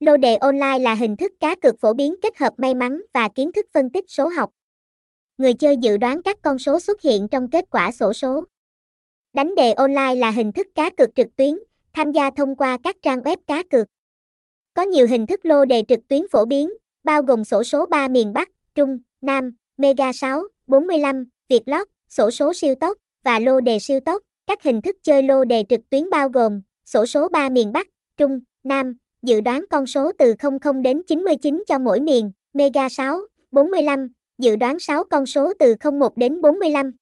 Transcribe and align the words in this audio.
Lô 0.00 0.16
đề 0.16 0.36
online 0.36 0.78
là 0.78 0.94
hình 0.94 1.16
thức 1.16 1.32
cá 1.40 1.54
cược 1.54 1.80
phổ 1.80 1.92
biến 1.94 2.14
kết 2.22 2.38
hợp 2.38 2.54
may 2.56 2.74
mắn 2.74 3.02
và 3.14 3.28
kiến 3.34 3.52
thức 3.52 3.66
phân 3.72 3.90
tích 3.90 4.04
số 4.08 4.28
học. 4.28 4.50
Người 5.38 5.54
chơi 5.54 5.76
dự 5.76 5.96
đoán 5.96 6.22
các 6.22 6.36
con 6.42 6.58
số 6.58 6.80
xuất 6.80 7.02
hiện 7.02 7.28
trong 7.28 7.50
kết 7.50 7.64
quả 7.70 7.92
sổ 7.92 8.12
số. 8.12 8.44
Đánh 9.32 9.54
đề 9.54 9.72
online 9.72 10.14
là 10.14 10.30
hình 10.30 10.52
thức 10.52 10.66
cá 10.74 10.90
cược 10.90 11.08
trực 11.14 11.26
tuyến, 11.36 11.58
tham 11.92 12.12
gia 12.12 12.30
thông 12.30 12.56
qua 12.56 12.78
các 12.84 12.96
trang 13.02 13.20
web 13.20 13.36
cá 13.46 13.62
cược. 13.62 13.86
Có 14.74 14.82
nhiều 14.82 15.06
hình 15.06 15.26
thức 15.26 15.40
lô 15.42 15.64
đề 15.64 15.84
trực 15.88 16.08
tuyến 16.08 16.22
phổ 16.30 16.44
biến, 16.44 16.70
bao 17.04 17.22
gồm 17.22 17.44
sổ 17.44 17.64
số 17.64 17.86
3 17.86 18.08
miền 18.08 18.32
Bắc, 18.32 18.48
Trung, 18.74 18.98
Nam, 19.20 19.50
Mega 19.76 20.12
6, 20.12 20.42
45, 20.66 21.24
Vietlott, 21.48 21.88
sổ 22.08 22.30
số 22.30 22.54
siêu 22.54 22.74
tốc 22.74 22.98
và 23.24 23.38
lô 23.38 23.60
đề 23.60 23.78
siêu 23.78 24.00
tốc. 24.00 24.22
Các 24.46 24.62
hình 24.62 24.82
thức 24.82 24.96
chơi 25.02 25.22
lô 25.22 25.44
đề 25.44 25.64
trực 25.68 25.80
tuyến 25.90 26.10
bao 26.10 26.28
gồm 26.28 26.60
sổ 26.84 27.06
số 27.06 27.28
3 27.28 27.48
miền 27.48 27.72
Bắc, 27.72 27.86
Trung, 28.16 28.40
Nam, 28.64 28.96
dự 29.22 29.40
đoán 29.40 29.64
con 29.70 29.86
số 29.86 30.12
từ 30.18 30.34
00 30.60 30.82
đến 30.82 31.02
99 31.06 31.62
cho 31.66 31.78
mỗi 31.78 32.00
miền, 32.00 32.32
Mega 32.52 32.88
6, 32.88 33.20
45, 33.50 34.08
dự 34.38 34.56
đoán 34.56 34.78
6 34.78 35.04
con 35.04 35.26
số 35.26 35.52
từ 35.58 35.74
01 35.92 36.16
đến 36.16 36.40
45. 36.40 36.92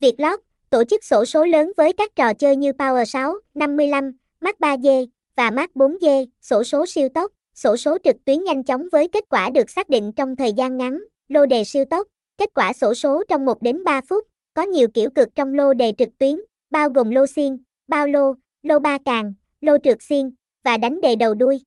Vietlott, 0.00 0.42
tổ 0.70 0.84
chức 0.84 1.04
sổ 1.04 1.24
số 1.24 1.44
lớn 1.44 1.72
với 1.76 1.92
các 1.92 2.16
trò 2.16 2.34
chơi 2.34 2.56
như 2.56 2.70
Power 2.70 3.04
6, 3.04 3.34
55, 3.54 4.12
Max 4.40 4.54
3D 4.58 5.06
và 5.36 5.50
Max 5.50 5.68
4D, 5.74 6.26
sổ 6.40 6.64
số 6.64 6.86
siêu 6.86 7.08
tốc, 7.08 7.32
sổ 7.54 7.76
số 7.76 7.98
trực 8.04 8.16
tuyến 8.24 8.44
nhanh 8.44 8.64
chóng 8.64 8.88
với 8.92 9.08
kết 9.08 9.24
quả 9.28 9.50
được 9.50 9.70
xác 9.70 9.88
định 9.88 10.12
trong 10.12 10.36
thời 10.36 10.52
gian 10.52 10.76
ngắn, 10.76 10.98
lô 11.28 11.46
đề 11.46 11.64
siêu 11.64 11.84
tốc, 11.84 12.06
kết 12.38 12.48
quả 12.54 12.72
sổ 12.72 12.94
số 12.94 13.24
trong 13.28 13.44
1 13.44 13.62
đến 13.62 13.84
3 13.84 14.00
phút, 14.08 14.24
có 14.54 14.62
nhiều 14.62 14.88
kiểu 14.94 15.10
cực 15.10 15.28
trong 15.34 15.54
lô 15.54 15.74
đề 15.74 15.92
trực 15.98 16.08
tuyến, 16.18 16.40
bao 16.70 16.90
gồm 16.90 17.10
lô 17.10 17.26
xiên, 17.26 17.58
bao 17.88 18.06
lô, 18.06 18.34
lô 18.62 18.78
ba 18.78 18.98
càng, 19.04 19.34
lô 19.60 19.78
trượt 19.84 19.98
xiên 20.00 20.30
và 20.68 20.76
đánh 20.76 21.00
đề 21.00 21.16
đầu 21.16 21.34
đuôi. 21.34 21.60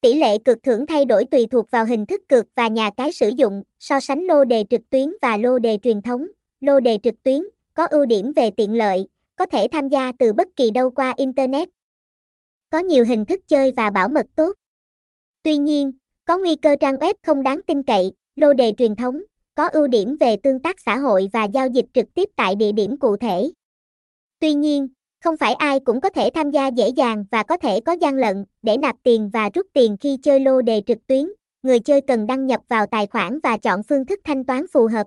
Tỷ 0.00 0.14
lệ 0.14 0.38
cực 0.38 0.58
thưởng 0.62 0.86
thay 0.86 1.04
đổi 1.04 1.24
tùy 1.24 1.46
thuộc 1.50 1.70
vào 1.70 1.84
hình 1.84 2.06
thức 2.06 2.20
cược 2.28 2.46
và 2.54 2.68
nhà 2.68 2.90
cái 2.96 3.12
sử 3.12 3.28
dụng, 3.28 3.62
so 3.78 4.00
sánh 4.00 4.24
lô 4.24 4.44
đề 4.44 4.64
trực 4.70 4.80
tuyến 4.90 5.12
và 5.22 5.36
lô 5.36 5.58
đề 5.58 5.78
truyền 5.82 6.02
thống. 6.02 6.26
Lô 6.60 6.80
đề 6.80 6.98
trực 7.02 7.14
tuyến 7.22 7.42
có 7.74 7.86
ưu 7.86 8.06
điểm 8.06 8.32
về 8.36 8.50
tiện 8.50 8.74
lợi, 8.74 9.08
có 9.36 9.46
thể 9.46 9.66
tham 9.72 9.88
gia 9.88 10.12
từ 10.18 10.32
bất 10.32 10.48
kỳ 10.56 10.70
đâu 10.70 10.90
qua 10.90 11.14
internet. 11.16 11.68
Có 12.70 12.78
nhiều 12.78 13.04
hình 13.04 13.24
thức 13.24 13.40
chơi 13.48 13.72
và 13.76 13.90
bảo 13.90 14.08
mật 14.08 14.26
tốt. 14.36 14.52
Tuy 15.42 15.56
nhiên, 15.56 15.92
có 16.24 16.38
nguy 16.38 16.56
cơ 16.56 16.76
trang 16.80 16.96
web 16.96 17.14
không 17.22 17.42
đáng 17.42 17.60
tin 17.66 17.82
cậy, 17.82 18.12
lô 18.36 18.52
đề 18.52 18.72
truyền 18.78 18.96
thống 18.96 19.22
có 19.54 19.68
ưu 19.68 19.86
điểm 19.86 20.16
về 20.20 20.36
tương 20.36 20.60
tác 20.60 20.80
xã 20.80 20.96
hội 20.96 21.28
và 21.32 21.44
giao 21.44 21.68
dịch 21.68 21.86
trực 21.94 22.06
tiếp 22.14 22.28
tại 22.36 22.54
địa 22.54 22.72
điểm 22.72 22.98
cụ 22.98 23.16
thể. 23.16 23.50
Tuy 24.38 24.54
nhiên, 24.54 24.88
không 25.24 25.36
phải 25.36 25.54
ai 25.54 25.80
cũng 25.80 26.00
có 26.00 26.10
thể 26.10 26.30
tham 26.34 26.50
gia 26.50 26.68
dễ 26.68 26.88
dàng 26.88 27.24
và 27.30 27.42
có 27.42 27.56
thể 27.56 27.80
có 27.80 27.92
gian 27.92 28.14
lận 28.14 28.44
để 28.62 28.76
nạp 28.76 28.96
tiền 29.02 29.30
và 29.32 29.50
rút 29.54 29.66
tiền 29.72 29.96
khi 30.00 30.18
chơi 30.22 30.40
lô 30.40 30.62
đề 30.62 30.82
trực 30.86 30.98
tuyến. 31.06 31.32
Người 31.62 31.80
chơi 31.80 32.00
cần 32.00 32.26
đăng 32.26 32.46
nhập 32.46 32.60
vào 32.68 32.86
tài 32.86 33.06
khoản 33.06 33.40
và 33.42 33.56
chọn 33.56 33.82
phương 33.82 34.06
thức 34.06 34.20
thanh 34.24 34.44
toán 34.44 34.66
phù 34.72 34.86
hợp. 34.86 35.06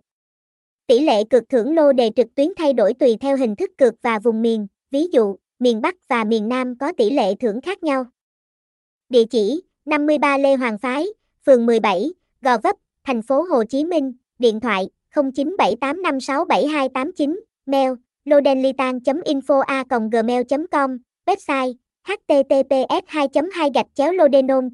Tỷ 0.88 1.00
lệ 1.00 1.24
cực 1.24 1.44
thưởng 1.50 1.76
lô 1.76 1.94
đề 1.94 2.12
trực 2.16 2.36
tuyến 2.36 2.48
thay 2.58 2.74
đổi 2.74 2.94
tùy 2.94 3.18
theo 3.22 3.38
hình 3.38 3.56
thức 3.56 3.72
cược 3.78 3.94
và 4.02 4.20
vùng 4.20 4.42
miền, 4.42 4.68
ví 4.92 5.08
dụ, 5.12 5.36
miền 5.60 5.82
Bắc 5.82 5.96
và 6.08 6.24
miền 6.24 6.50
Nam 6.50 6.78
có 6.78 6.92
tỷ 6.98 7.10
lệ 7.10 7.36
thưởng 7.36 7.62
khác 7.62 7.84
nhau. 7.84 8.06
Địa 9.10 9.26
chỉ: 9.26 9.62
53 9.86 10.38
Lê 10.38 10.56
Hoàng 10.56 10.78
Phái, 10.78 11.08
phường 11.46 11.66
17, 11.66 12.14
Gò 12.42 12.58
Vấp, 12.58 12.76
thành 13.04 13.22
phố 13.22 13.42
Hồ 13.42 13.64
Chí 13.64 13.86
Minh, 13.86 14.14
điện 14.40 14.60
thoại 14.60 14.90
0978567289, 15.14 17.40
mail 17.66 17.92
lodenlitan.info 18.26 19.60
a.gmail.com, 19.68 20.98
website 21.28 21.74
https 22.04 23.04
2 23.34 23.50
2 23.54 23.70
gạch 23.74 23.88
chéo 23.96 24.12
lodenon 24.12 24.70